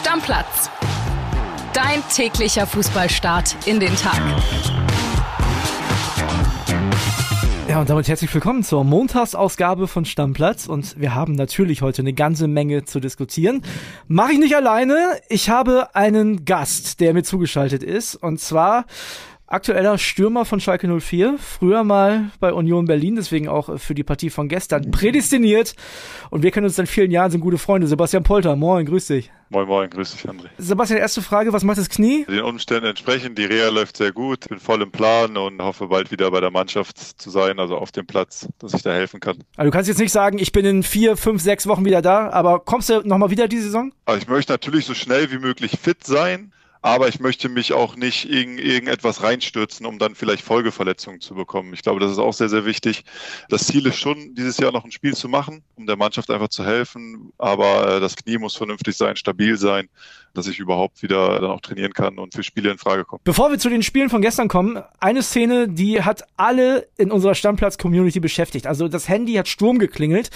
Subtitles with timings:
[0.00, 0.70] Stammplatz.
[1.74, 4.18] Dein täglicher Fußballstart in den Tag.
[7.68, 10.66] Ja, und damit herzlich willkommen zur Montagsausgabe von Stammplatz.
[10.66, 13.60] Und wir haben natürlich heute eine ganze Menge zu diskutieren.
[14.08, 14.96] Mache ich nicht alleine.
[15.28, 18.14] Ich habe einen Gast, der mir zugeschaltet ist.
[18.14, 18.86] Und zwar
[19.50, 24.30] aktueller Stürmer von Schalke 04, früher mal bei Union Berlin, deswegen auch für die Partie
[24.30, 25.74] von gestern prädestiniert.
[26.30, 27.88] Und wir kennen uns seit vielen Jahren, sind gute Freunde.
[27.88, 29.30] Sebastian Polter, moin, grüß dich.
[29.48, 30.46] Moin, moin, grüß dich, André.
[30.58, 32.24] Sebastian, erste Frage, was macht das Knie?
[32.26, 36.12] Den Umständen entsprechend, die Reha läuft sehr gut, bin voll im Plan und hoffe bald
[36.12, 39.38] wieder bei der Mannschaft zu sein, also auf dem Platz, dass ich da helfen kann.
[39.56, 42.30] Also du kannst jetzt nicht sagen, ich bin in vier, fünf, sechs Wochen wieder da,
[42.30, 43.92] aber kommst du nochmal wieder die Saison?
[44.04, 46.52] Also ich möchte natürlich so schnell wie möglich fit sein
[46.82, 51.74] aber ich möchte mich auch nicht in irgendetwas reinstürzen, um dann vielleicht Folgeverletzungen zu bekommen.
[51.74, 53.04] Ich glaube, das ist auch sehr, sehr wichtig.
[53.48, 56.48] Das Ziel ist schon, dieses Jahr noch ein Spiel zu machen, um der Mannschaft einfach
[56.48, 57.32] zu helfen.
[57.36, 59.88] Aber äh, das Knie muss vernünftig sein, stabil sein,
[60.32, 63.20] dass ich überhaupt wieder dann auch trainieren kann und für Spiele in Frage komme.
[63.24, 67.34] Bevor wir zu den Spielen von gestern kommen, eine Szene, die hat alle in unserer
[67.34, 68.66] Stammplatz-Community beschäftigt.
[68.66, 70.30] Also das Handy hat Sturm geklingelt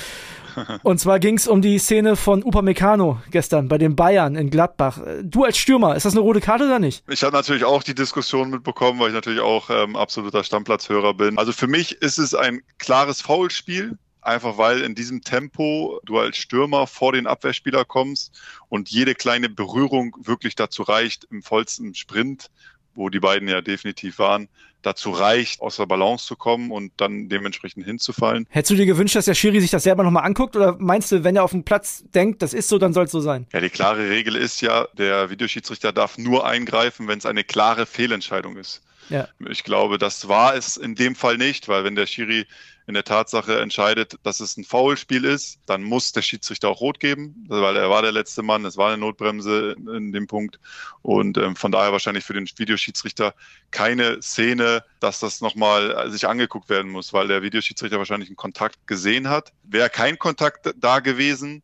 [0.83, 5.01] und zwar ging es um die Szene von Upamecano gestern bei den Bayern in Gladbach.
[5.23, 7.05] Du als Stürmer, ist das eine rote Karte oder nicht?
[7.09, 11.39] Ich habe natürlich auch die Diskussion mitbekommen, weil ich natürlich auch ähm, absoluter Stammplatzhörer bin.
[11.39, 13.99] Also für mich ist es ein klares Foulspiel.
[14.21, 19.51] Einfach weil in diesem Tempo du als Stürmer vor den Abwehrspieler kommst und jede kleine
[19.51, 22.49] Berührung wirklich dazu reicht, im vollsten Sprint
[22.95, 24.49] wo die beiden ja definitiv waren,
[24.87, 28.47] dazu reicht, aus der Balance zu kommen und dann dementsprechend hinzufallen.
[28.51, 31.25] Hättest du dir gewünscht, dass der Schiri sich das selber nochmal anguckt oder meinst du,
[31.25, 33.47] wenn er auf dem Platz denkt, das ist so, dann soll es so sein?
[33.53, 37.87] Ja, die klare Regel ist ja, der Videoschiedsrichter darf nur eingreifen, wenn es eine klare
[37.87, 38.83] Fehlentscheidung ist.
[39.09, 39.29] Ja.
[39.49, 42.47] Ich glaube, das war es in dem Fall nicht, weil wenn der Schiri
[42.87, 47.01] in der Tatsache entscheidet, dass es ein Foulspiel ist, dann muss der Schiedsrichter auch rot
[47.01, 50.59] geben, weil er war der letzte Mann, es war eine Notbremse in dem Punkt
[51.01, 53.35] und ähm, von daher wahrscheinlich für den Videoschiedsrichter
[53.71, 58.87] keine Szene, dass das nochmal sich angeguckt werden muss, weil der Videoschiedsrichter wahrscheinlich einen Kontakt
[58.87, 59.53] gesehen hat.
[59.63, 61.63] Wäre kein Kontakt da gewesen,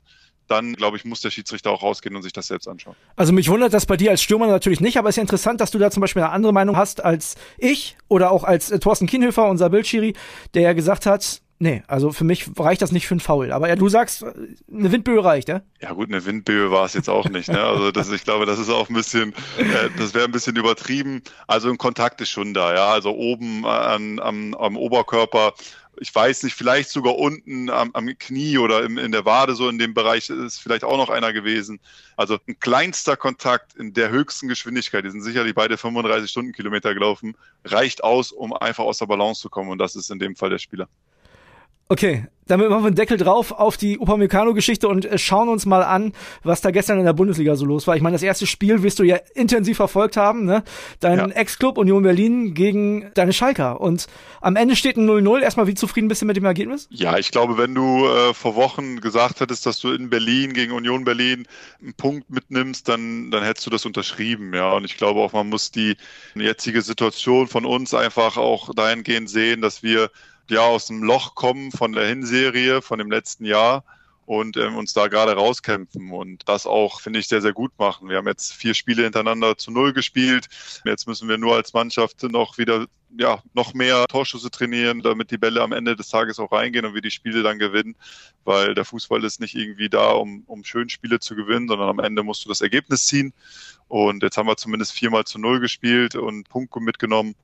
[0.51, 2.97] dann glaube ich, muss der Schiedsrichter auch rausgehen und sich das selbst anschauen.
[3.17, 5.61] Also mich wundert das bei dir als Stürmer natürlich nicht, aber es ist ja interessant,
[5.61, 8.79] dass du da zum Beispiel eine andere Meinung hast als ich oder auch als äh,
[8.79, 10.15] Thorsten Kienhöfer, unser Bildschiri,
[10.55, 13.53] der ja gesagt hat, Nee, also für mich reicht das nicht für einen Foul.
[13.53, 14.33] Aber ja, du sagst, äh,
[14.73, 15.61] eine Windböe reicht, ja?
[15.83, 17.51] Ja gut, eine Windböe war es jetzt auch nicht.
[17.51, 17.63] Ne?
[17.63, 21.23] Also das, ich glaube, das ist auch ein bisschen, äh, das wäre ein bisschen übertrieben.
[21.47, 22.89] Also ein Kontakt ist schon da, ja.
[22.89, 25.53] Also oben an, am, am Oberkörper
[26.03, 29.69] ich weiß nicht, vielleicht sogar unten am, am Knie oder im, in der Wade, so
[29.69, 31.79] in dem Bereich ist vielleicht auch noch einer gewesen.
[32.17, 37.37] Also ein kleinster Kontakt in der höchsten Geschwindigkeit, die sind sicherlich beide 35 Stundenkilometer gelaufen,
[37.67, 39.69] reicht aus, um einfach aus der Balance zu kommen.
[39.71, 40.89] Und das ist in dem Fall der Spieler.
[41.91, 45.83] Okay, damit machen wir einen Deckel drauf auf die Upamecano-Geschichte und äh, schauen uns mal
[45.83, 46.13] an,
[46.45, 47.97] was da gestern in der Bundesliga so los war.
[47.97, 50.63] Ich meine, das erste Spiel wirst du ja intensiv verfolgt haben, ne?
[51.01, 51.27] Dein ja.
[51.27, 53.81] Ex-Club Union Berlin gegen deine Schalker.
[53.81, 54.07] Und
[54.41, 55.41] am Ende steht ein 0-0.
[55.41, 56.87] Erstmal, wie zufrieden bist du mit dem Ergebnis?
[56.93, 60.71] Ja, ich glaube, wenn du äh, vor Wochen gesagt hättest, dass du in Berlin gegen
[60.71, 61.49] Union Berlin
[61.83, 64.71] einen Punkt mitnimmst, dann, dann hättest du das unterschrieben, ja.
[64.75, 65.97] Und ich glaube auch, man muss die
[66.37, 70.09] jetzige Situation von uns einfach auch dahingehend sehen, dass wir
[70.51, 73.85] ja aus dem Loch kommen von der Hinserie, von dem letzten Jahr
[74.31, 78.09] und ähm, uns da gerade rauskämpfen und das auch, finde ich, sehr, sehr gut machen.
[78.09, 80.47] Wir haben jetzt vier Spiele hintereinander zu Null gespielt.
[80.85, 82.87] Jetzt müssen wir nur als Mannschaft noch wieder,
[83.19, 86.95] ja, noch mehr Torschüsse trainieren, damit die Bälle am Ende des Tages auch reingehen und
[86.95, 87.97] wir die Spiele dann gewinnen,
[88.45, 91.99] weil der Fußball ist nicht irgendwie da, um, um schön Spiele zu gewinnen, sondern am
[91.99, 93.33] Ende musst du das Ergebnis ziehen.
[93.89, 97.35] Und jetzt haben wir zumindest viermal zu Null gespielt und Punkte mitgenommen.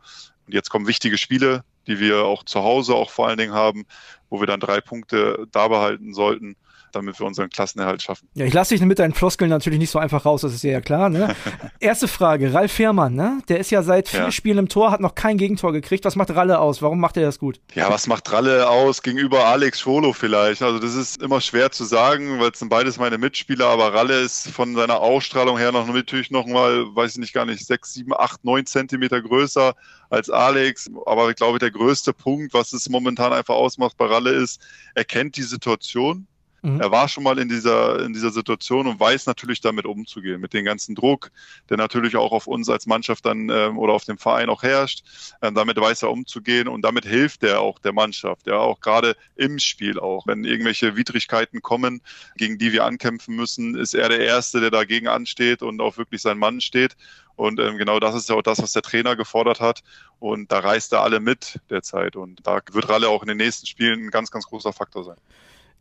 [0.46, 3.86] Und jetzt kommen wichtige Spiele die wir auch zu Hause auch vor allen Dingen haben,
[4.28, 6.56] wo wir dann drei Punkte da behalten sollten
[6.96, 8.28] damit wir unseren Klassenerhalt schaffen.
[8.34, 10.80] Ja, ich lasse dich mit deinen Floskeln natürlich nicht so einfach raus, das ist ja
[10.80, 11.08] klar.
[11.08, 11.34] Ne?
[11.80, 13.40] Erste Frage, Ralf Fährmann, ne?
[13.48, 14.30] der ist ja seit vier ja.
[14.30, 16.04] Spielen im Tor, hat noch kein Gegentor gekriegt.
[16.04, 16.82] Was macht Ralle aus?
[16.82, 17.60] Warum macht er das gut?
[17.74, 20.62] Ja, was macht Ralle aus gegenüber Alex Schwolo vielleicht?
[20.62, 24.20] Also das ist immer schwer zu sagen, weil es sind beides meine Mitspieler, aber Ralle
[24.20, 27.94] ist von seiner Ausstrahlung her noch natürlich noch mal, weiß ich nicht gar nicht, sechs,
[27.94, 29.74] sieben, acht, neun Zentimeter größer
[30.10, 30.90] als Alex.
[31.06, 34.60] Aber ich glaube, der größte Punkt, was es momentan einfach ausmacht bei Ralle ist,
[34.94, 36.26] er kennt die Situation
[36.66, 36.80] Mhm.
[36.80, 40.52] Er war schon mal in dieser, in dieser Situation und weiß natürlich damit umzugehen, mit
[40.52, 41.30] dem ganzen Druck,
[41.70, 45.04] der natürlich auch auf uns als Mannschaft dann ähm, oder auf dem Verein auch herrscht.
[45.42, 49.16] Ähm, damit weiß er umzugehen und damit hilft er auch der Mannschaft, ja, auch gerade
[49.36, 50.26] im Spiel auch.
[50.26, 52.02] Wenn irgendwelche Widrigkeiten kommen,
[52.36, 56.20] gegen die wir ankämpfen müssen, ist er der Erste, der dagegen ansteht und auch wirklich
[56.20, 56.96] sein Mann steht.
[57.36, 59.84] Und ähm, genau das ist ja auch das, was der Trainer gefordert hat.
[60.18, 62.16] Und da reißt er alle mit derzeit.
[62.16, 65.18] Und da wird Ralle auch in den nächsten Spielen ein ganz, ganz großer Faktor sein.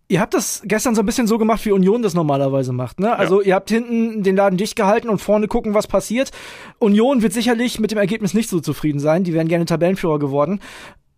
[0.08, 3.00] Ihr habt das gestern so ein bisschen so gemacht, wie Union das normalerweise macht.
[3.00, 3.16] Ne?
[3.16, 3.48] Also ja.
[3.48, 6.32] ihr habt hinten den Laden dicht gehalten und vorne gucken, was passiert.
[6.78, 9.24] Union wird sicherlich mit dem Ergebnis nicht so zufrieden sein.
[9.24, 10.60] Die wären gerne Tabellenführer geworden.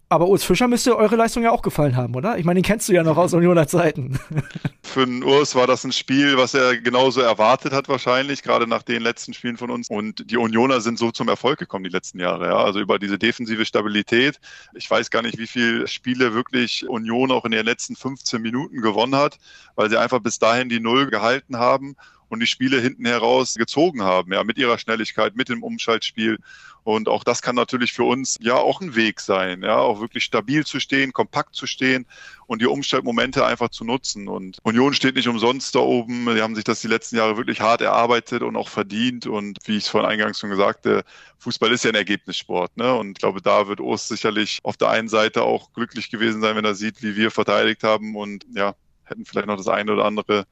[0.10, 2.38] Aber Urs Fischer müsste eure Leistung ja auch gefallen haben, oder?
[2.38, 4.18] Ich meine, den kennst du ja noch aus Unioner Zeiten.
[4.84, 8.84] Für den Urs war das ein Spiel, was er genauso erwartet hat wahrscheinlich, gerade nach
[8.84, 9.90] den letzten Spielen von uns.
[9.90, 12.48] Und die Unioner sind so zum Erfolg gekommen die letzten Jahre.
[12.48, 12.58] Ja?
[12.58, 14.40] Also über diese defensive Stabilität.
[14.76, 18.82] Ich weiß gar nicht, wie viele Spiele wirklich Union auch in den letzten 15 Minuten
[18.82, 19.38] gewonnen hat,
[19.76, 21.98] weil sie einfach bis dahin die Null gehalten haben
[22.30, 26.40] und die Spiele hinten heraus gezogen haben, ja, mit ihrer Schnelligkeit, mit dem Umschaltspiel.
[26.84, 30.24] Und auch das kann natürlich für uns ja auch ein Weg sein, ja, auch wirklich
[30.24, 32.06] stabil zu stehen, kompakt zu stehen
[32.46, 34.30] und die Umschaltmomente einfach zu nutzen.
[34.30, 36.34] Und Union steht nicht umsonst da oben.
[36.34, 39.28] Die haben sich das die letzten Jahre wirklich hart erarbeitet und auch verdient.
[39.28, 41.04] Und wie ich es vorhin eingangs schon sagte,
[41.40, 42.78] Fußball ist ja ein Ergebnissport.
[42.78, 42.94] Ne?
[42.94, 46.56] Und ich glaube, da wird Urs sicherlich auf der einen Seite auch glücklich gewesen sein,
[46.56, 50.06] wenn er sieht, wie wir verteidigt haben und ja, hätten vielleicht noch das eine oder
[50.06, 50.46] andere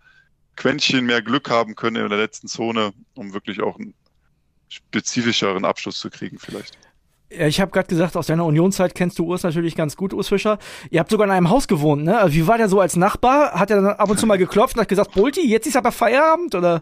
[0.56, 3.94] Quäntchen mehr Glück haben können in der letzten Zone, um wirklich auch einen
[4.70, 6.78] spezifischeren Abschluss zu kriegen vielleicht.
[7.30, 10.28] Ja, ich habe gerade gesagt, aus deiner Unionszeit kennst du Urs natürlich ganz gut, Urs
[10.28, 10.60] Fischer.
[10.90, 12.20] Ihr habt sogar in einem Haus gewohnt, ne?
[12.20, 13.54] Also wie war der so als Nachbar?
[13.54, 15.92] Hat er dann ab und zu mal geklopft und hat gesagt, Bulti, jetzt ist aber
[15.92, 16.82] Feierabend, oder?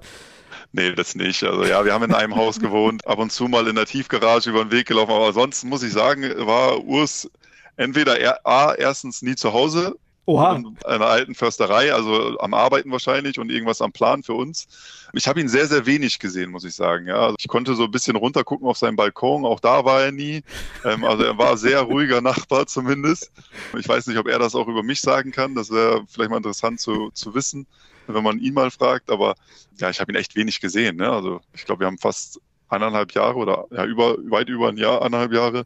[0.74, 1.44] Nee, das nicht.
[1.44, 4.50] Also ja, wir haben in einem Haus gewohnt, ab und zu mal in der Tiefgarage
[4.50, 7.30] über den Weg gelaufen, aber ansonsten muss ich sagen, war Urs
[7.78, 10.56] entweder er, A, erstens nie zu Hause Oha.
[10.56, 14.68] In einer alten Försterei, also am Arbeiten wahrscheinlich und irgendwas am Plan für uns.
[15.12, 17.08] Ich habe ihn sehr, sehr wenig gesehen, muss ich sagen.
[17.08, 19.46] Ja, also ich konnte so ein bisschen runtergucken auf seinen Balkon.
[19.46, 20.42] Auch da war er nie.
[20.86, 23.32] Ähm, also er war sehr ruhiger Nachbar zumindest.
[23.78, 25.56] Ich weiß nicht, ob er das auch über mich sagen kann.
[25.56, 27.68] Das wäre vielleicht mal interessant zu, zu wissen,
[28.08, 29.12] wenn man ihn mal fragt.
[29.12, 29.36] Aber
[29.78, 30.96] ja, ich habe ihn echt wenig gesehen.
[30.96, 31.12] Ne?
[31.12, 35.02] Also ich glaube, wir haben fast eineinhalb Jahre oder ja, über, weit über ein Jahr,
[35.02, 35.66] eineinhalb Jahre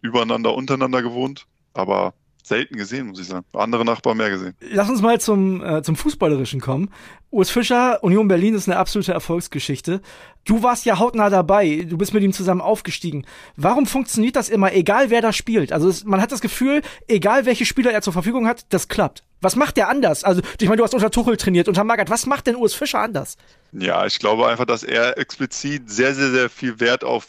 [0.00, 1.46] übereinander, untereinander gewohnt.
[1.72, 3.44] Aber selten gesehen, muss ich sagen.
[3.52, 4.54] Andere Nachbarn mehr gesehen.
[4.70, 6.90] Lass uns mal zum, äh, zum Fußballerischen kommen.
[7.30, 10.00] Urs Fischer, Union Berlin ist eine absolute Erfolgsgeschichte.
[10.44, 11.86] Du warst ja hautnah dabei.
[11.88, 13.24] Du bist mit ihm zusammen aufgestiegen.
[13.56, 15.72] Warum funktioniert das immer, egal wer da spielt?
[15.72, 19.22] Also es, man hat das Gefühl, egal welche Spieler er zur Verfügung hat, das klappt.
[19.40, 20.24] Was macht der anders?
[20.24, 22.10] Also ich meine, du hast unter Tuchel trainiert, unter Magath.
[22.10, 23.36] Was macht denn Urs Fischer anders?
[23.72, 27.28] Ja, ich glaube einfach, dass er explizit sehr, sehr, sehr viel Wert auf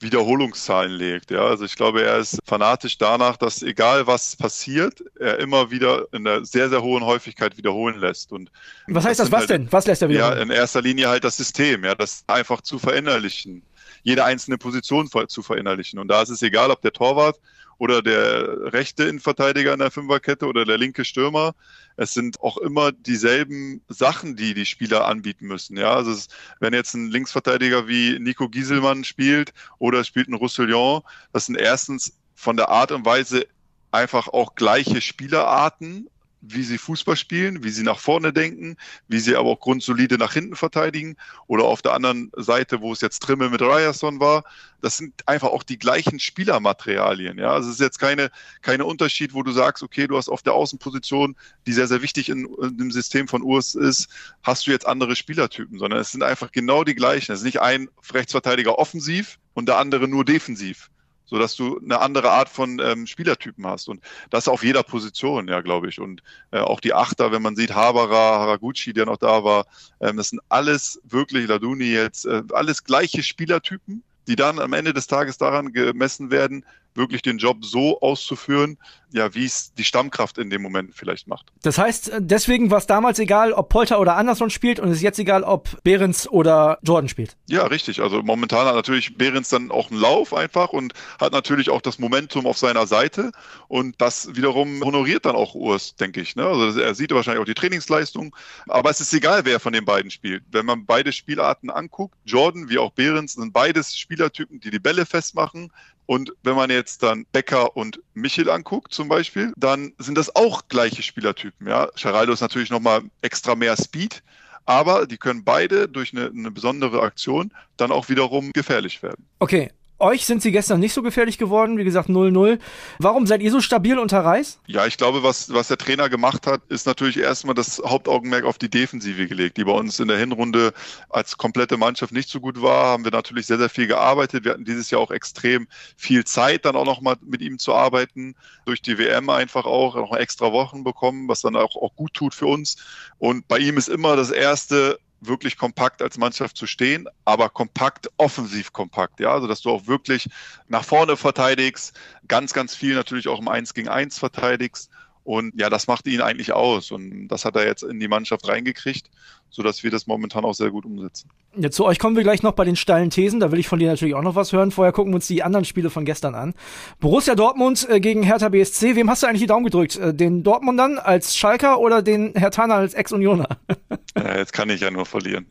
[0.00, 1.30] Wiederholungszahlen legt.
[1.30, 6.06] Ja, also ich glaube, er ist fanatisch danach, dass egal was passiert, er immer wieder
[6.12, 8.32] in einer sehr, sehr hohen Häufigkeit wiederholen lässt.
[8.32, 8.50] Und
[8.86, 9.28] was heißt das?
[9.28, 9.72] das was halt, denn?
[9.72, 10.36] Was lässt er wiederholen?
[10.36, 13.62] Ja, in erster Linie halt das System, ja, das einfach zu verinnerlichen,
[14.02, 15.98] jede einzelne Position zu verinnerlichen.
[15.98, 17.40] Und da ist es egal, ob der Torwart
[17.80, 21.54] oder der rechte Innenverteidiger in der Fünferkette oder der linke Stürmer.
[21.96, 25.78] Es sind auch immer dieselben Sachen, die die Spieler anbieten müssen.
[25.78, 26.28] Ja, also es,
[26.60, 31.00] wenn jetzt ein Linksverteidiger wie Nico Gieselmann spielt oder spielt ein Roussillon,
[31.32, 33.46] das sind erstens von der Art und Weise
[33.92, 38.76] einfach auch gleiche Spielerarten, wie sie Fußball spielen, wie sie nach vorne denken,
[39.08, 41.16] wie sie aber auch grundsolide nach hinten verteidigen.
[41.46, 44.44] Oder auf der anderen Seite, wo es jetzt Trimmel mit Ryerson war,
[44.80, 47.38] das sind einfach auch die gleichen Spielermaterialien.
[47.38, 48.30] Ja, also es ist jetzt keine,
[48.62, 52.30] keine Unterschied, wo du sagst, okay, du hast auf der Außenposition, die sehr, sehr wichtig
[52.30, 54.08] in, in dem System von Urs ist,
[54.42, 57.32] hast du jetzt andere Spielertypen, sondern es sind einfach genau die gleichen.
[57.32, 60.90] Es ist nicht ein Rechtsverteidiger offensiv und der andere nur defensiv
[61.30, 63.88] so dass du eine andere Art von ähm, Spielertypen hast.
[63.88, 66.00] Und das auf jeder Position, ja, glaube ich.
[66.00, 69.66] Und äh, auch die Achter, wenn man sieht, Habara, Haraguchi, der noch da war,
[70.00, 74.92] ähm, das sind alles wirklich, Laduni jetzt, äh, alles gleiche Spielertypen, die dann am Ende
[74.92, 78.78] des Tages daran gemessen werden, wirklich den Job so auszuführen,
[79.12, 81.46] ja, wie es die Stammkraft in dem Moment vielleicht macht.
[81.62, 85.02] Das heißt, deswegen war es damals egal, ob Polter oder Anderson spielt und es ist
[85.02, 87.36] jetzt egal, ob Behrens oder Jordan spielt.
[87.48, 88.00] Ja, richtig.
[88.00, 91.98] Also momentan hat natürlich Behrens dann auch einen Lauf einfach und hat natürlich auch das
[91.98, 93.32] Momentum auf seiner Seite
[93.68, 96.36] und das wiederum honoriert dann auch Urs, denke ich.
[96.36, 96.46] Ne?
[96.46, 98.34] Also er sieht wahrscheinlich auch die Trainingsleistung,
[98.68, 100.44] aber es ist egal, wer von den beiden spielt.
[100.50, 105.04] Wenn man beide Spielarten anguckt, Jordan wie auch Behrens sind beides Spielertypen, die die Bälle
[105.04, 105.72] festmachen,
[106.10, 110.66] und wenn man jetzt dann Becker und Michel anguckt zum Beispiel, dann sind das auch
[110.66, 111.68] gleiche Spielertypen.
[111.68, 114.20] Ja, Geraldo ist natürlich nochmal extra mehr Speed,
[114.64, 119.24] aber die können beide durch eine, eine besondere Aktion dann auch wiederum gefährlich werden.
[119.38, 122.58] Okay, euch sind sie gestern nicht so gefährlich geworden, wie gesagt 0-0.
[122.98, 124.60] Warum seid ihr so stabil unter Reis?
[124.66, 128.58] Ja, ich glaube, was, was der Trainer gemacht hat, ist natürlich erstmal das Hauptaugenmerk auf
[128.58, 130.72] die Defensive gelegt, die bei uns in der Hinrunde
[131.08, 132.92] als komplette Mannschaft nicht so gut war.
[132.92, 134.44] Haben wir natürlich sehr, sehr viel gearbeitet.
[134.44, 138.34] Wir hatten dieses Jahr auch extrem viel Zeit, dann auch nochmal mit ihm zu arbeiten.
[138.64, 142.34] Durch die WM einfach auch noch extra Wochen bekommen, was dann auch, auch gut tut
[142.34, 142.76] für uns.
[143.18, 148.10] Und bei ihm ist immer das erste, wirklich kompakt als Mannschaft zu stehen, aber kompakt,
[148.16, 150.28] offensiv kompakt, ja, also dass du auch wirklich
[150.68, 151.98] nach vorne verteidigst,
[152.28, 154.90] ganz, ganz viel natürlich auch im Eins gegen Eins verteidigst.
[155.22, 156.90] Und ja, das macht ihn eigentlich aus.
[156.90, 159.10] Und das hat er jetzt in die Mannschaft reingekriegt,
[159.50, 161.28] sodass wir das momentan auch sehr gut umsetzen.
[161.56, 163.40] Ja, zu euch kommen wir gleich noch bei den steilen Thesen.
[163.40, 164.70] Da will ich von dir natürlich auch noch was hören.
[164.70, 166.54] Vorher gucken wir uns die anderen Spiele von gestern an.
[167.00, 168.94] Borussia Dortmund äh, gegen Hertha BSC.
[168.94, 169.96] Wem hast du eigentlich die Daumen gedrückt?
[169.96, 173.48] Äh, den Dortmundern als Schalker oder den Herthaner als Ex-Unioner?
[174.16, 175.46] Ja, jetzt kann ich ja nur verlieren.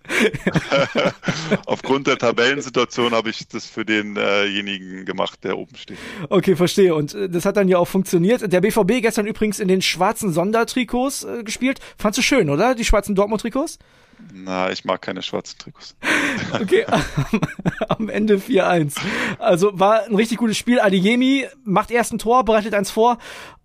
[1.66, 5.98] Aufgrund der Tabellensituation habe ich das für denjenigen gemacht, der oben steht.
[6.30, 6.94] Okay, verstehe.
[6.94, 8.52] Und äh, das hat dann ja auch funktioniert.
[8.52, 11.80] Der BVB gestern übrigens in den schwarzen Sondertrikots äh, gespielt.
[11.98, 12.76] Fandst du schön, oder?
[12.76, 13.80] Die schwarzen Dortmund-Trikots?
[14.34, 15.96] Na, ich mag keine schwarzen Trikots.
[16.62, 16.86] Okay,
[17.90, 18.96] am Ende 4-1.
[19.38, 20.80] Also war ein richtig gutes Spiel.
[20.80, 23.18] Adeyemi macht erst ein Tor, bereitet eins vor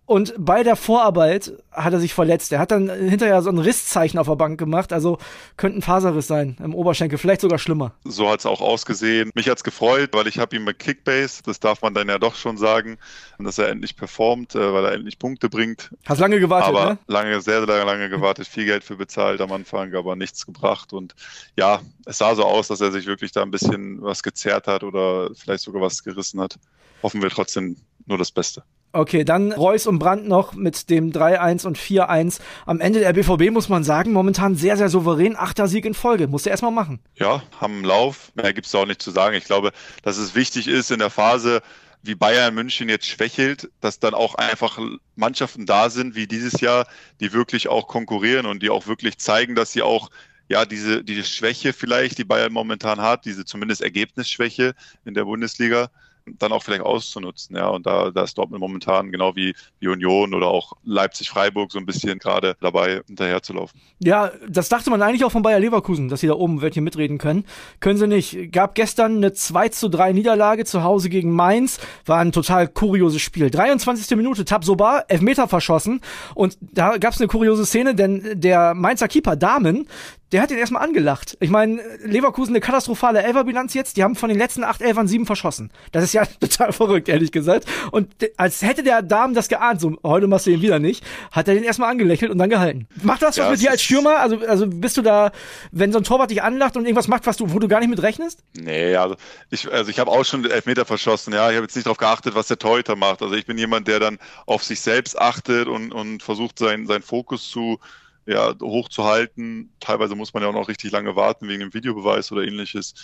[0.06, 2.52] und bei der Vorarbeit hat er sich verletzt.
[2.52, 4.92] Er hat dann hinterher so ein Risszeichen auf der Bank gemacht.
[4.92, 5.18] Also
[5.56, 7.94] könnte ein Faserriss sein im Oberschenkel, vielleicht sogar schlimmer.
[8.04, 9.30] So hat es auch ausgesehen.
[9.34, 12.34] Mich hat's gefreut, weil ich habe ihm mit Kickbase, das darf man dann ja doch
[12.34, 12.98] schon sagen,
[13.38, 15.90] dass er endlich performt, äh, weil er endlich Punkte bringt.
[16.04, 16.98] Hast lange gewartet, aber ne?
[17.06, 20.92] lange, sehr, sehr lange gewartet, viel Geld für bezahlt am Anfang, aber nichts gebracht.
[20.92, 21.14] Und
[21.56, 24.84] ja, es sah so aus, dass er sich wirklich da ein bisschen was gezerrt hat
[24.84, 26.56] oder vielleicht sogar was gerissen hat.
[27.02, 28.62] Hoffen wir trotzdem nur das Beste.
[28.94, 32.38] Okay, dann Reus und Brandt noch mit dem 3-1 und 4-1.
[32.64, 35.34] Am Ende der BVB muss man sagen, momentan sehr, sehr souverän.
[35.36, 36.28] Achter Sieg in Folge.
[36.28, 37.00] Musste erstmal machen.
[37.16, 38.30] Ja, haben einen Lauf.
[38.36, 39.34] Mehr gibt's da auch nicht zu sagen.
[39.34, 39.72] Ich glaube,
[40.04, 41.60] dass es wichtig ist in der Phase,
[42.02, 44.78] wie Bayern München jetzt schwächelt, dass dann auch einfach
[45.16, 46.86] Mannschaften da sind, wie dieses Jahr,
[47.18, 50.08] die wirklich auch konkurrieren und die auch wirklich zeigen, dass sie auch
[50.48, 55.90] ja, diese, diese Schwäche vielleicht, die Bayern momentan hat, diese zumindest Ergebnisschwäche in der Bundesliga,
[56.26, 57.56] dann auch vielleicht auszunutzen.
[57.56, 61.78] Ja, und da, da ist Dortmund momentan genau wie, wie Union oder auch Leipzig-Freiburg so
[61.78, 63.80] ein bisschen gerade dabei, hinterherzulaufen.
[63.98, 67.18] Ja, das dachte man eigentlich auch von Bayer Leverkusen, dass sie da oben welche mitreden
[67.18, 67.44] können.
[67.80, 68.52] Können sie nicht.
[68.52, 71.78] Gab gestern eine 2 zu 3 Niederlage zu Hause gegen Mainz.
[72.06, 73.50] War ein total kurioses Spiel.
[73.50, 74.16] 23.
[74.16, 76.00] Minute, Tabsoba, Elfmeter verschossen.
[76.34, 79.88] Und da gab es eine kuriose Szene, denn der Mainzer Keeper Damen,
[80.34, 81.36] der hat ihn erstmal angelacht.
[81.38, 83.96] Ich meine, Leverkusen eine katastrophale Elferbilanz jetzt.
[83.96, 85.70] Die haben von den letzten acht Elfern sieben verschossen.
[85.92, 87.68] Das ist ja total verrückt, ehrlich gesagt.
[87.92, 91.46] Und als hätte der Damen das geahnt, so heute machst du ihn wieder nicht, hat
[91.46, 92.88] er den erstmal angelächelt und dann gehalten.
[93.04, 94.18] Macht das was ja, mit dir als Stürmer?
[94.18, 95.30] Also, also bist du da,
[95.70, 97.90] wenn so ein Torwart dich anlacht und irgendwas macht, was du, wo du gar nicht
[97.90, 98.40] mit rechnest?
[98.54, 99.14] Nee, also
[99.50, 101.48] ich, also ich habe auch schon Elfmeter verschossen, ja.
[101.50, 103.22] Ich habe jetzt nicht darauf geachtet, was der Torhüter macht.
[103.22, 107.02] Also ich bin jemand, der dann auf sich selbst achtet und, und versucht, seinen, seinen
[107.02, 107.78] Fokus zu
[108.26, 109.72] ja, hochzuhalten.
[109.80, 112.94] Teilweise muss man ja auch noch richtig lange warten wegen dem Videobeweis oder ähnliches.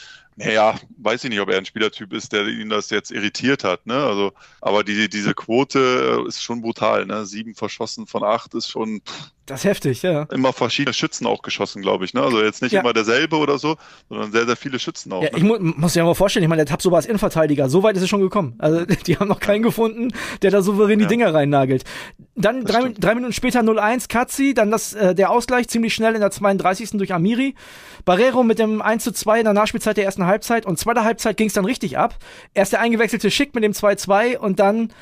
[0.43, 3.87] Naja, weiß ich nicht, ob er ein Spielertyp ist, der ihn das jetzt irritiert hat.
[3.87, 3.95] Ne?
[3.95, 4.33] Also,
[4.63, 7.05] aber die, diese Quote ist schon brutal.
[7.05, 7.27] Ne?
[7.27, 9.03] Sieben verschossen von acht ist schon.
[9.07, 10.23] Pff, das ist heftig, ja.
[10.31, 12.15] Immer verschiedene Schützen auch geschossen, glaube ich.
[12.15, 12.23] Ne?
[12.23, 12.81] Also jetzt nicht ja.
[12.81, 13.77] immer derselbe oder so,
[14.09, 15.25] sondern sehr, sehr viele Schützen auch.
[15.25, 15.39] Ja, ne?
[15.39, 17.69] Ich mu muss ja mal vorstellen, ich meine, der Tabsoba ist Innenverteidiger.
[17.69, 18.55] So weit ist es schon gekommen.
[18.59, 21.09] Also die haben noch keinen gefunden, der da souverän die ja.
[21.09, 21.85] Dinger reinnagelt.
[22.37, 26.21] Dann drei, drei, Minuten später 0-1 Katzi, dann das, äh, der Ausgleich ziemlich schnell in
[26.21, 26.91] der 32.
[26.93, 27.57] durch Amiri.
[28.05, 31.49] Barrero mit dem 1 2 in der Nachspielzeit der ersten Halbzeit und zweiter Halbzeit ging
[31.49, 32.17] es dann richtig ab.
[32.55, 34.93] Erst der eingewechselte Schick mit dem 2-2 und dann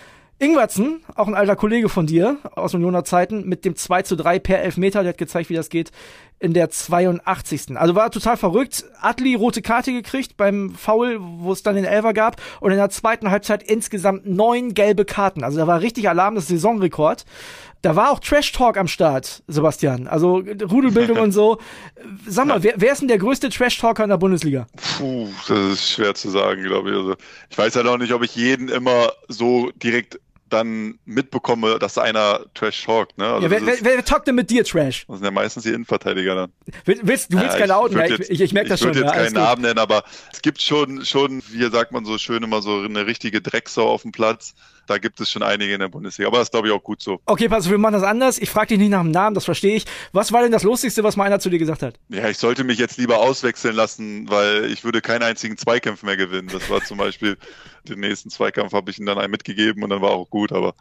[0.40, 4.38] Ingwertsen, auch ein alter Kollege von dir aus Unioner Zeiten, mit dem 2 zu 3
[4.38, 5.90] per Elfmeter, der hat gezeigt, wie das geht,
[6.40, 7.76] in der 82.
[7.76, 8.84] Also war total verrückt.
[9.00, 12.90] Atli rote Karte gekriegt beim Foul, wo es dann den Elfer gab und in der
[12.90, 15.42] zweiten Halbzeit insgesamt neun gelbe Karten.
[15.42, 17.24] Also da war richtig Alarm, das Saisonrekord.
[17.82, 20.08] Da war auch Trash Talk am Start, Sebastian.
[20.08, 21.58] Also Rudelbildung und so.
[22.26, 24.66] Sag mal, wer, wer ist denn der größte Trash Talker in der Bundesliga?
[24.98, 26.96] Puh, das ist schwer zu sagen, glaube ich.
[26.96, 27.14] Also,
[27.50, 32.40] ich weiß halt auch nicht, ob ich jeden immer so direkt dann mitbekomme, dass einer
[32.54, 33.18] Trash talkt.
[33.18, 33.26] Ne?
[33.26, 35.06] Also ja, wer, wer, wer talkt denn mit dir Trash?
[35.06, 36.52] Das sind ja meistens die Innenverteidiger dann.
[36.84, 38.08] Willst, du willst ja, keine Lauten, ne?
[38.08, 38.90] ich, ich, ich merke das schon.
[38.90, 42.04] Ich würde jetzt ja, keinen Namen nennen, aber es gibt schon, schon, wie sagt man
[42.04, 44.54] so schön, immer so eine richtige Drecksau auf dem Platz
[44.88, 46.28] da gibt es schon einige in der Bundesliga.
[46.28, 47.20] Aber das ist, glaube ich, auch gut so.
[47.26, 48.38] Okay, pass auf, wir machen das anders.
[48.38, 49.84] Ich frage dich nicht nach dem Namen, das verstehe ich.
[50.12, 51.94] Was war denn das Lustigste, was mal einer zu dir gesagt hat?
[52.08, 56.16] Ja, ich sollte mich jetzt lieber auswechseln lassen, weil ich würde keinen einzigen Zweikampf mehr
[56.16, 56.48] gewinnen.
[56.52, 57.36] Das war zum Beispiel,
[57.88, 60.74] den nächsten Zweikampf habe ich ihm dann einen mitgegeben und dann war auch gut, aber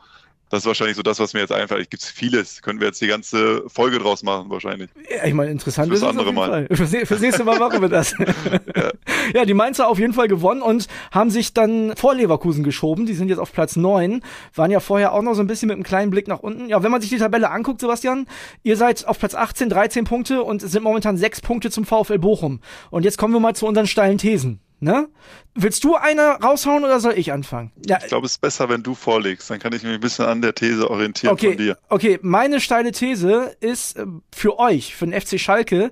[0.50, 1.82] das ist wahrscheinlich so das, was mir jetzt einfällt.
[1.82, 2.62] Es gibt vieles.
[2.62, 4.90] Können wir jetzt die ganze Folge draus machen, wahrscheinlich.
[5.10, 6.68] Ja, ich meine, interessant Fürs ist andere Mal.
[6.72, 8.14] Fürs, fürs nächste Mal machen wir das.
[8.18, 8.92] ja.
[9.34, 13.06] ja, die Mainzer auf jeden Fall gewonnen und haben sich dann vor Leverkusen geschoben.
[13.06, 14.22] Die sind jetzt auf Platz neun.
[14.56, 16.70] Waren ja vorher auch noch so ein bisschen mit einem kleinen Blick nach unten.
[16.70, 18.26] Ja, wenn man sich die Tabelle anguckt, Sebastian,
[18.64, 22.62] ihr seid auf Platz 18, 13 Punkte und sind momentan sechs Punkte zum VfL Bochum.
[22.90, 24.62] Und jetzt kommen wir mal zu unseren steilen Thesen.
[24.80, 25.10] Ne?
[25.56, 27.72] Willst du eine raushauen oder soll ich anfangen?
[27.88, 27.98] Ja.
[28.00, 29.50] Ich glaube, es ist besser, wenn du vorlegst.
[29.50, 31.78] Dann kann ich mich ein bisschen an der These orientieren okay, von dir.
[31.90, 35.92] Okay, meine steile These ist äh, für euch, für den FC Schalke,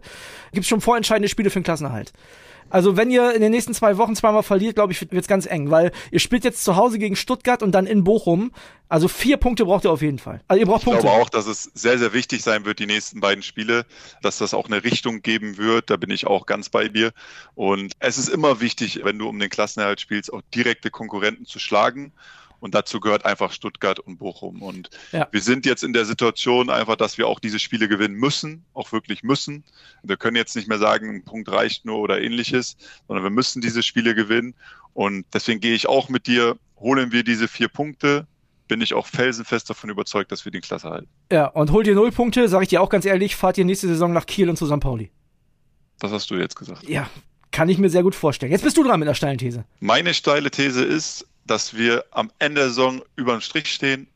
[0.52, 2.14] gibt es schon vorentscheidende Spiele für den Klassenerhalt.
[2.76, 5.46] Also wenn ihr in den nächsten zwei Wochen zweimal verliert, glaube ich, wird es ganz
[5.46, 8.52] eng, weil ihr spielt jetzt zu Hause gegen Stuttgart und dann in Bochum.
[8.90, 10.42] Also vier Punkte braucht ihr auf jeden Fall.
[10.50, 11.00] Also ihr braucht ich Punkte.
[11.00, 13.86] Ich glaube auch, dass es sehr, sehr wichtig sein wird, die nächsten beiden Spiele,
[14.22, 15.90] dass das auch eine Richtung geben wird.
[15.90, 17.14] Da bin ich auch ganz bei dir.
[17.54, 21.60] Und es ist immer wichtig, wenn du um den Klassenerhalt spielst, auch direkte Konkurrenten zu
[21.60, 22.12] schlagen.
[22.60, 24.62] Und dazu gehört einfach Stuttgart und Bochum.
[24.62, 25.28] Und ja.
[25.32, 28.92] wir sind jetzt in der Situation einfach, dass wir auch diese Spiele gewinnen müssen, auch
[28.92, 29.64] wirklich müssen.
[30.04, 33.62] Wir können jetzt nicht mehr sagen, ein Punkt reicht nur oder ähnliches, sondern wir müssen
[33.62, 34.56] diese Spiele gewinnen.
[34.94, 38.28] Und deswegen gehe ich auch mit dir, holen wir diese vier Punkte,
[38.68, 41.08] bin ich auch felsenfest davon überzeugt, dass wir die Klasse halten.
[41.32, 43.88] Ja, und holt ihr null Punkte, sage ich dir auch ganz ehrlich, fahrt ihr nächste
[43.88, 44.80] Saison nach Kiel und zu St.
[44.80, 45.12] Pauli.
[46.00, 46.88] Das hast du jetzt gesagt.
[46.88, 47.10] Ja,
[47.52, 48.52] kann ich mir sehr gut vorstellen.
[48.52, 49.66] Jetzt bist du dran mit einer steilen These.
[49.80, 54.08] Meine steile These ist, dass wir am Ende der Saison über den Strich stehen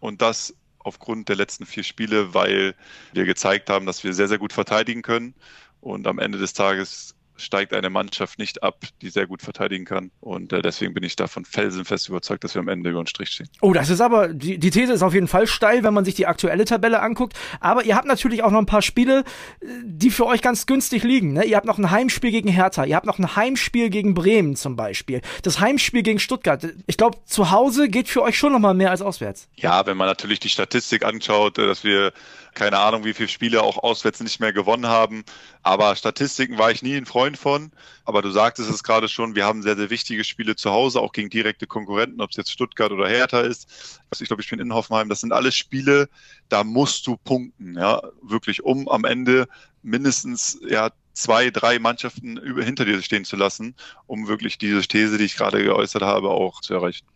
[0.00, 2.74] und das aufgrund der letzten vier Spiele, weil
[3.12, 5.34] wir gezeigt haben, dass wir sehr, sehr gut verteidigen können
[5.80, 10.10] und am Ende des Tages steigt eine Mannschaft nicht ab, die sehr gut verteidigen kann.
[10.20, 13.30] Und äh, deswegen bin ich davon felsenfest überzeugt, dass wir am Ende über den Strich
[13.30, 13.48] stehen.
[13.60, 16.14] Oh, das ist aber, die, die These ist auf jeden Fall steil, wenn man sich
[16.14, 17.34] die aktuelle Tabelle anguckt.
[17.60, 19.24] Aber ihr habt natürlich auch noch ein paar Spiele,
[19.60, 21.32] äh, die für euch ganz günstig liegen.
[21.32, 21.44] Ne?
[21.44, 24.76] Ihr habt noch ein Heimspiel gegen Hertha, ihr habt noch ein Heimspiel gegen Bremen zum
[24.76, 25.20] Beispiel.
[25.42, 26.66] Das Heimspiel gegen Stuttgart.
[26.86, 29.48] Ich glaube, zu Hause geht für euch schon noch mal mehr als auswärts.
[29.56, 32.12] Ja, wenn man natürlich die Statistik anschaut, äh, dass wir
[32.54, 35.24] keine Ahnung, wie viele Spiele auch auswärts nicht mehr gewonnen haben.
[35.62, 37.72] Aber Statistiken war ich nie ein Freund von.
[38.04, 41.12] Aber du sagtest es gerade schon, wir haben sehr, sehr wichtige Spiele zu Hause, auch
[41.12, 44.00] gegen direkte Konkurrenten, ob es jetzt Stuttgart oder Hertha ist.
[44.18, 45.08] Ich glaube, ich bin in Hoffenheim.
[45.08, 46.08] Das sind alles Spiele,
[46.48, 49.48] da musst du punkten, ja, wirklich, um am Ende
[49.82, 53.74] mindestens, ja, zwei, drei Mannschaften über, hinter dir stehen zu lassen,
[54.06, 57.06] um wirklich diese These, die ich gerade geäußert habe, auch zu erreichen.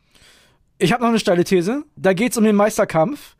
[0.79, 1.85] Ich habe noch eine steile These.
[1.97, 3.35] Da geht es um den Meisterkampf.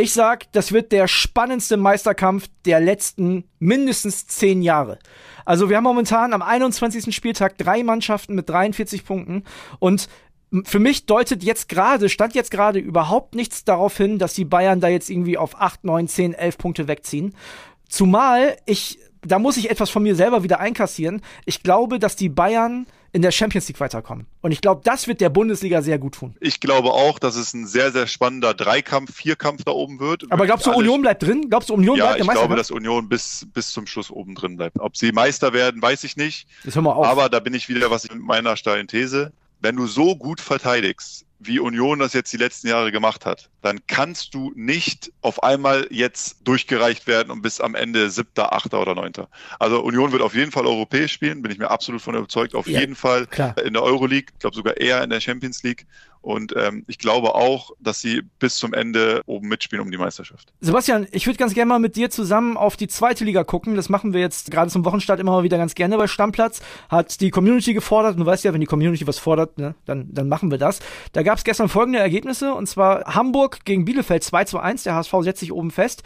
[0.00, 5.00] Ich sag, das wird der spannendste Meisterkampf der letzten mindestens zehn Jahre.
[5.44, 7.12] Also wir haben momentan am 21.
[7.12, 9.42] Spieltag drei Mannschaften mit 43 Punkten
[9.80, 10.08] und
[10.62, 14.80] für mich deutet jetzt gerade, stand jetzt gerade überhaupt nichts darauf hin, dass die Bayern
[14.80, 17.34] da jetzt irgendwie auf 8, 9, 10, 11 Punkte wegziehen.
[17.88, 21.22] Zumal ich, da muss ich etwas von mir selber wieder einkassieren.
[21.44, 24.26] Ich glaube, dass die Bayern in der Champions League weiterkommen.
[24.42, 26.34] Und ich glaube, das wird der Bundesliga sehr gut tun.
[26.40, 30.24] Ich glaube auch, dass es ein sehr, sehr spannender Dreikampf, Vierkampf da oben wird.
[30.30, 31.48] Aber glaubst du, Union bleibt drin?
[31.48, 32.40] Glaubst du, Union ja, bleibt der Meister?
[32.40, 34.78] Ich glaube, dass Union bis, bis zum Schluss oben drin bleibt.
[34.78, 36.46] Ob sie Meister werden, weiß ich nicht.
[36.64, 37.06] Das hör mal auf.
[37.06, 39.32] Aber da bin ich wieder, was ich mit meiner steilen These.
[39.60, 43.78] Wenn du so gut verteidigst, wie Union das jetzt die letzten Jahre gemacht hat, dann
[43.86, 48.94] kannst du nicht auf einmal jetzt durchgereicht werden und bis am Ende siebter, achter oder
[48.94, 49.28] neunter.
[49.58, 52.54] Also Union wird auf jeden Fall europäisch spielen, bin ich mir absolut von überzeugt.
[52.54, 53.56] Auf ja, jeden Fall klar.
[53.58, 55.86] in der Euroleague, ich glaube sogar eher in der Champions League.
[56.20, 60.52] Und ähm, ich glaube auch, dass sie bis zum Ende oben mitspielen um die Meisterschaft.
[60.60, 63.76] Sebastian, ich würde ganz gerne mal mit dir zusammen auf die zweite Liga gucken.
[63.76, 66.60] Das machen wir jetzt gerade zum Wochenstart immer mal wieder ganz gerne bei Stammplatz.
[66.88, 68.14] Hat die Community gefordert.
[68.14, 70.80] Und du weißt ja, wenn die Community was fordert, ne, dann, dann machen wir das.
[71.12, 72.54] Da gab es gestern folgende Ergebnisse.
[72.54, 74.82] Und zwar Hamburg gegen Bielefeld 2 zu 1.
[74.82, 76.02] Der HSV setzt sich oben fest.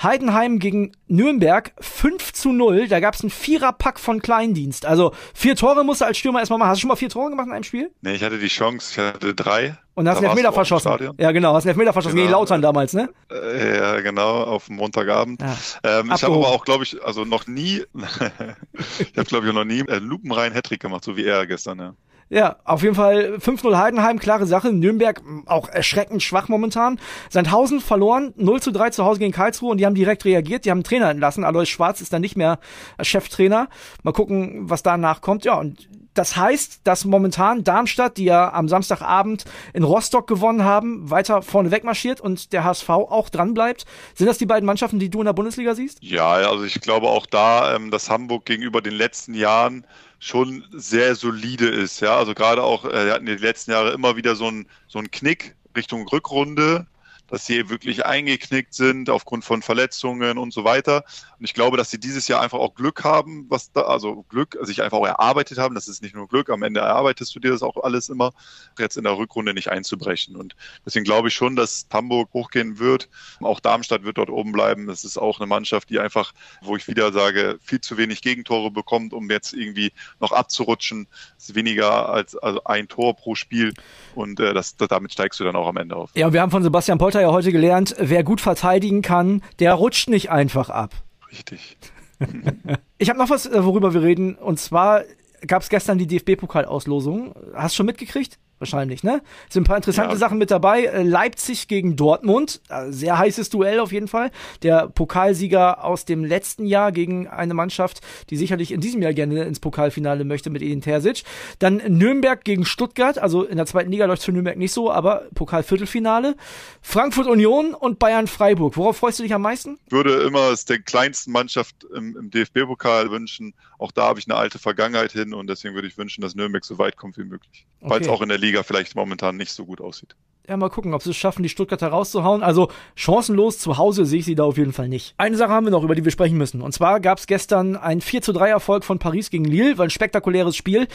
[0.00, 2.88] Heidenheim gegen Nürnberg 5 zu 0.
[2.88, 4.86] Da gab es einen Viererpack von Kleindienst.
[4.86, 6.70] Also vier Tore musst du als Stürmer erstmal machen.
[6.70, 7.90] Hast du schon mal vier Tore gemacht in einem Spiel?
[8.00, 9.76] Nee, ich hatte die Chance, ich hatte drei.
[9.94, 11.10] Und hast da einen Elfmeter verschossen.
[11.18, 12.26] Ja, genau, hast einen Elfmeter verschossen genau.
[12.28, 13.10] gegen Lautern damals, ne?
[13.30, 15.42] Äh, ja, genau, auf dem Montagabend.
[15.42, 16.00] Ja.
[16.00, 17.82] Ähm, ich habe aber auch, glaube ich, also noch nie,
[18.98, 21.94] ich habe, glaube ich, noch nie einen lupenreinen Hattrick gemacht, so wie er gestern, ja.
[22.32, 24.72] Ja, auf jeden Fall 5-0 Heidenheim, klare Sache.
[24.72, 26.98] Nürnberg auch erschreckend schwach momentan.
[27.28, 30.70] Sandhausen verloren, 0 zu 3 zu Hause gegen Karlsruhe und die haben direkt reagiert, die
[30.70, 31.44] haben einen Trainer entlassen.
[31.44, 32.58] Alois Schwarz ist dann nicht mehr
[33.02, 33.68] Cheftrainer.
[34.02, 35.44] Mal gucken, was danach kommt.
[35.44, 41.10] Ja, und das heißt, dass momentan Darmstadt, die ja am Samstagabend in Rostock gewonnen haben,
[41.10, 43.86] weiter vorne wegmarschiert und der HSV auch dran bleibt.
[44.14, 46.02] Sind das die beiden Mannschaften, die du in der Bundesliga siehst?
[46.02, 49.86] Ja, also ich glaube auch da, ähm, dass Hamburg gegenüber den letzten Jahren
[50.18, 52.00] schon sehr solide ist.
[52.00, 55.10] Ja, also gerade auch, äh, hatten die letzten Jahre immer wieder so ein, so ein
[55.10, 56.86] Knick Richtung Rückrunde
[57.32, 61.02] dass sie wirklich eingeknickt sind aufgrund von Verletzungen und so weiter.
[61.38, 64.58] Und ich glaube, dass sie dieses Jahr einfach auch Glück haben, was da, also Glück,
[64.60, 65.74] sich einfach auch erarbeitet haben.
[65.74, 68.32] Das ist nicht nur Glück, am Ende erarbeitest du dir das auch alles immer,
[68.78, 70.36] jetzt in der Rückrunde nicht einzubrechen.
[70.36, 73.08] Und deswegen glaube ich schon, dass Hamburg hochgehen wird.
[73.40, 74.86] Auch Darmstadt wird dort oben bleiben.
[74.86, 78.70] Das ist auch eine Mannschaft, die einfach, wo ich wieder sage, viel zu wenig Gegentore
[78.70, 81.06] bekommt, um jetzt irgendwie noch abzurutschen.
[81.36, 83.72] Das ist weniger als also ein Tor pro Spiel.
[84.14, 86.10] Und äh, das, damit steigst du dann auch am Ende auf.
[86.12, 90.08] Ja, wir haben von Sebastian Polter ja heute gelernt, wer gut verteidigen kann, der rutscht
[90.08, 90.94] nicht einfach ab.
[91.30, 91.76] Richtig.
[92.98, 94.34] ich habe noch was, äh, worüber wir reden.
[94.36, 95.02] Und zwar
[95.46, 97.34] gab es gestern die DFB-Pokalauslosung.
[97.54, 98.38] Hast du schon mitgekriegt?
[98.62, 99.22] Wahrscheinlich, ne?
[99.50, 100.16] Sind ein paar interessante ja.
[100.16, 100.84] Sachen mit dabei.
[100.84, 104.30] Äh, Leipzig gegen Dortmund, äh, sehr heißes Duell auf jeden Fall.
[104.62, 109.42] Der Pokalsieger aus dem letzten Jahr gegen eine Mannschaft, die sicherlich in diesem Jahr gerne
[109.42, 111.24] ins Pokalfinale möchte mit Edin Terzic.
[111.58, 115.26] Dann Nürnberg gegen Stuttgart, also in der zweiten Liga läuft für Nürnberg nicht so, aber
[115.34, 116.36] Pokalviertelfinale.
[116.80, 118.76] Frankfurt Union und Bayern Freiburg.
[118.76, 119.78] Worauf freust du dich am meisten?
[119.86, 123.54] Ich würde immer es der kleinsten Mannschaft im, im DFB-Pokal wünschen.
[123.78, 126.64] Auch da habe ich eine alte Vergangenheit hin und deswegen würde ich wünschen, dass Nürnberg
[126.64, 127.66] so weit kommt wie möglich.
[127.80, 127.90] Okay.
[127.90, 130.14] Weil es auch in der Liga vielleicht momentan nicht so gut aussieht.
[130.48, 132.42] Ja, mal gucken, ob sie es schaffen, die Stuttgarter rauszuhauen.
[132.42, 135.14] Also chancenlos zu Hause sehe ich sie da auf jeden Fall nicht.
[135.16, 136.62] Eine Sache haben wir noch, über die wir sprechen müssen.
[136.62, 139.84] Und zwar gab es gestern ein 4 zu 3 Erfolg von Paris gegen Lille, war
[139.86, 140.88] ein spektakuläres Spiel.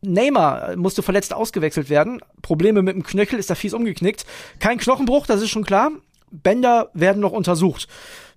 [0.00, 2.22] Neymar musste verletzt ausgewechselt werden.
[2.40, 4.24] Probleme mit dem Knöchel, ist da fies umgeknickt.
[4.58, 5.90] Kein Knochenbruch, das ist schon klar.
[6.30, 7.88] Bänder werden noch untersucht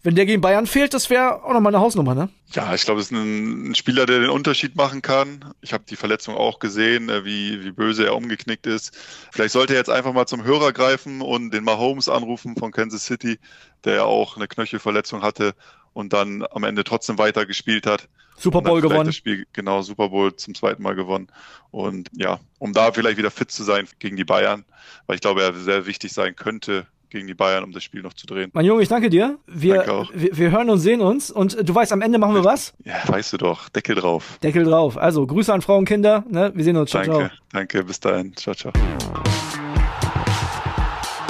[0.07, 2.29] wenn der gegen Bayern fehlt, das wäre auch nochmal eine Hausnummer, ne?
[2.53, 5.43] Ja, ich glaube, es ist ein, ein, Spieler, der den Unterschied machen kann.
[5.59, 8.97] Ich habe die Verletzung auch gesehen, äh, wie, wie böse er umgeknickt ist.
[9.33, 13.05] Vielleicht sollte er jetzt einfach mal zum Hörer greifen und den Mahomes anrufen von Kansas
[13.05, 13.37] City,
[13.83, 15.55] der ja auch eine Knöchelverletzung hatte
[15.91, 18.07] und dann am Ende trotzdem weiter gespielt hat.
[18.37, 19.11] Super Bowl gewonnen.
[19.11, 21.27] Spiel, genau, Super Bowl zum zweiten Mal gewonnen.
[21.69, 24.63] Und ja, um da vielleicht wieder fit zu sein gegen die Bayern,
[25.05, 28.13] weil ich glaube, er sehr wichtig sein könnte gegen die Bayern, um das Spiel noch
[28.13, 28.49] zu drehen.
[28.53, 29.37] Mein Junge, ich danke dir.
[29.47, 31.31] Wir, danke wir, wir, hören und sehen uns.
[31.31, 32.73] Und du weißt, am Ende machen wir was?
[32.83, 33.69] Ja, weißt du doch.
[33.69, 34.37] Deckel drauf.
[34.43, 34.97] Deckel drauf.
[34.97, 36.23] Also, Grüße an Frauen und Kinder.
[36.29, 36.51] Ne?
[36.55, 36.89] Wir sehen uns.
[36.89, 37.37] Ciao, danke, ciao.
[37.51, 37.83] danke.
[37.83, 38.35] Bis dahin.
[38.35, 38.73] Ciao, ciao.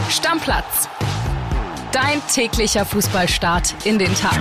[0.09, 0.89] Stammplatz.
[1.91, 4.39] Dein täglicher Fußballstart in den Tag.